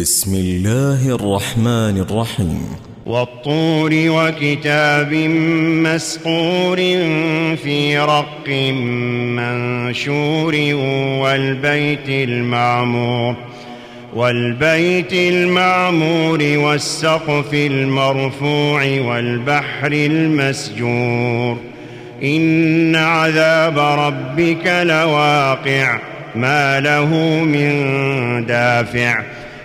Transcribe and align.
بسم 0.00 0.34
الله 0.34 1.14
الرحمن 1.14 2.00
الرحيم. 2.00 2.66
والطور 3.06 3.90
وكتاب 3.92 5.14
مسقور 5.84 6.76
في 7.56 7.98
رق 7.98 8.48
منشور 9.36 10.54
والبيت 11.22 12.08
المعمور 12.08 13.34
والبيت 14.14 15.12
المعمور 15.12 16.42
والسقف 16.42 17.54
المرفوع 17.54 18.82
والبحر 18.82 19.92
المسجور. 19.92 21.56
إن 22.22 22.96
عذاب 22.96 23.78
ربك 23.78 24.66
لواقع 24.66 25.98
ما 26.34 26.80
له 26.80 27.14
من 27.44 28.46
دافع. 28.46 29.39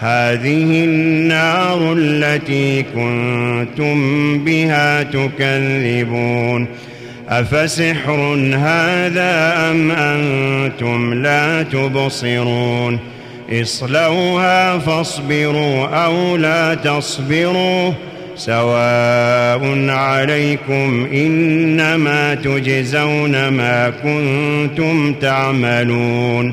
هذه 0.00 0.84
النار 0.84 1.92
التي 1.98 2.82
كنتم 2.82 3.98
بها 4.44 5.02
تكذبون. 5.02 6.66
أفسحر 7.28 8.20
هذا 8.54 9.54
أم 9.70 9.90
أنتم 9.90 11.14
لا 11.14 11.62
تبصرون؟ 11.62 12.98
اصلوها 13.52 14.78
فاصبروا 14.78 15.86
أو 15.86 16.36
لا 16.36 16.74
تصبروا. 16.74 17.92
سواء 18.36 19.88
عليكم 19.88 21.06
إنما 21.12 22.34
تجزون 22.34 23.48
ما 23.48 23.90
كنتم 23.90 25.12
تعملون. 25.12 26.52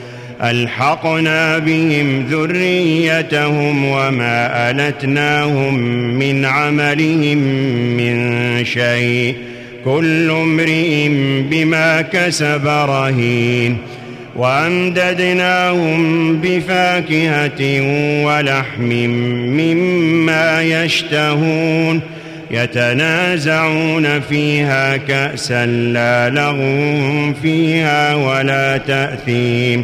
ألحقنا 0.43 1.57
بهم 1.57 2.25
ذريتهم 2.29 3.85
وما 3.85 4.71
ألتناهم 4.71 5.79
من 6.19 6.45
عملهم 6.45 7.37
من 7.97 8.65
شيء. 8.65 9.35
كل 9.85 10.29
امرئ 10.31 11.07
بما 11.41 12.01
كسب 12.01 12.67
رهين. 12.67 13.77
وأمددناهم 14.35 16.01
بفاكهة 16.37 17.81
ولحم 18.25 18.89
مما 19.57 20.61
يشتهون. 20.61 22.01
يتنازعون 22.51 24.19
فيها 24.19 24.97
كأسا 24.97 25.65
لا 25.65 26.29
لغو 26.29 27.33
فيها 27.41 28.15
ولا 28.15 28.77
تأثيم. 28.77 29.83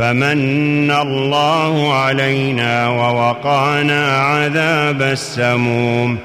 فمن 0.00 0.90
الله 0.90 1.94
علينا 1.94 2.88
ووقانا 2.88 4.16
عذاب 4.16 5.02
السموم. 5.02 6.16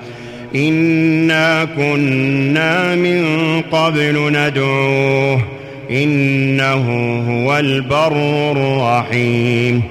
إنا 0.56 1.66
كنا 1.66 2.96
من 2.96 3.26
قبل 3.72 4.32
ندعوه. 4.32 5.42
إنه 5.92 6.86
هو 7.30 7.60
البر 7.60 8.52
الرحيم. 8.52 9.82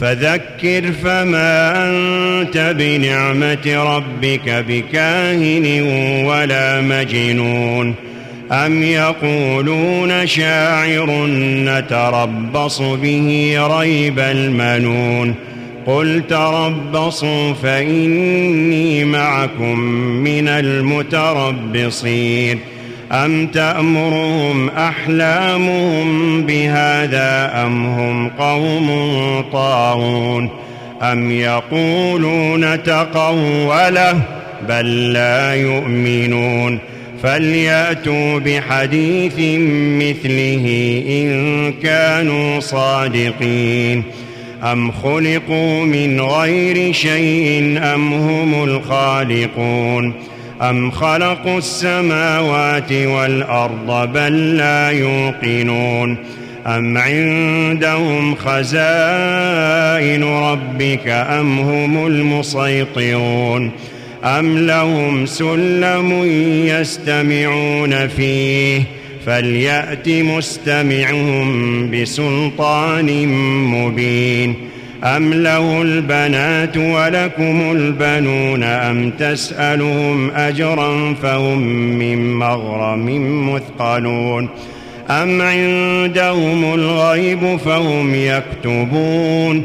فذكر 0.00 0.92
فما 1.04 1.72
أنت 1.88 2.74
بنعمة 2.78 3.96
ربك 3.96 4.64
بكاهن 4.68 5.82
ولا 6.26 6.80
مجنون. 6.80 7.94
أم 8.52 8.82
يقولون 8.82 10.26
شاعر 10.26 11.26
نتربص 11.64 12.82
به 12.82 13.58
ريب 13.78 14.18
المنون 14.18 15.34
قل 15.86 16.22
تربصوا 16.28 17.52
فإني 17.52 19.04
معكم 19.04 19.78
من 20.24 20.48
المتربصين 20.48 21.96
أم 23.12 23.46
تأمرهم 23.46 24.68
أحلامهم 24.68 26.42
بهذا 26.42 27.52
أم 27.66 27.86
هم 27.86 28.28
قوم 28.28 28.88
طاغون 29.52 30.50
أم 31.02 31.30
يقولون 31.30 32.82
تقوله 32.82 34.20
بل 34.68 35.12
لا 35.12 35.54
يؤمنون 35.54 36.78
فليأتوا 37.22 38.38
بحديث 38.38 39.34
مثله 40.02 40.66
إن 41.08 41.72
كانوا 41.82 42.60
صادقين. 42.60 44.02
أم 44.62 44.92
خلقوا 44.92 45.84
من 45.84 46.20
غير 46.20 46.92
شيء 46.92 47.78
أم 47.94 48.12
هم 48.12 48.64
الخالقون؟ 48.64 50.12
أم 50.62 50.90
خلقوا 50.90 51.58
السماوات 51.58 52.92
والأرض 52.92 54.12
بل 54.12 54.56
لا 54.56 54.90
يوقنون؟ 54.90 56.16
أم 56.66 56.98
عندهم 56.98 58.34
خزائن 58.34 60.24
ربك 60.24 61.08
أم 61.08 61.58
هم 61.58 62.06
المسيطرون؟ 62.06 63.70
أم 64.26 64.58
لهم 64.58 65.26
سلم 65.26 66.24
يستمعون 66.66 68.08
فيه 68.08 68.82
فليأت 69.26 70.08
مستمعهم 70.08 71.90
بسلطان 71.90 73.28
مبين 73.74 74.54
أم 75.04 75.34
له 75.34 75.82
البنات 75.82 76.76
ولكم 76.76 77.72
البنون 77.72 78.62
أم 78.62 79.10
تسألهم 79.10 80.30
أجرا 80.30 81.14
فهم 81.22 81.58
من 81.98 82.34
مغرم 82.34 83.06
مثقلون 83.54 84.48
أم 85.10 85.42
عندهم 85.42 86.74
الغيب 86.74 87.56
فهم 87.56 88.14
يكتبون 88.14 89.64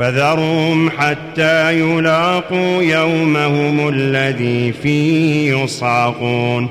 فذرهم 0.00 0.90
حتى 0.90 1.80
يلاقوا 1.80 2.82
يومهم 2.82 3.88
الذي 3.88 4.72
فيه 4.72 5.54
يصعقون. 5.54 6.68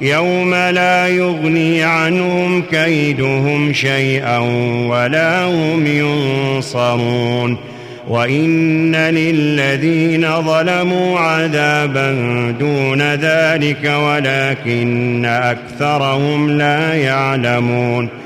يوم 0.00 0.54
لا 0.54 1.08
يغني 1.08 1.82
عنهم 1.82 2.62
كيدهم 2.62 3.72
شيئا 3.72 4.38
ولا 4.88 5.44
هم 5.44 5.86
ينصرون. 5.86 7.56
وإن 8.08 8.96
للذين 8.96 10.42
ظلموا 10.42 11.18
عذابا 11.18 12.10
دون 12.60 13.02
ذلك 13.02 13.84
ولكن 13.84 15.24
أكثرهم 15.24 16.50
لا 16.50 16.94
يعلمون. 16.94 18.25